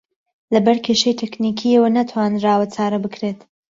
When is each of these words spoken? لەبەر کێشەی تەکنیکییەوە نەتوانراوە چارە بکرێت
لەبەر 0.53 0.77
کێشەی 0.85 1.19
تەکنیکییەوە 1.21 1.89
نەتوانراوە 1.97 2.65
چارە 2.73 2.99
بکرێت 3.05 3.39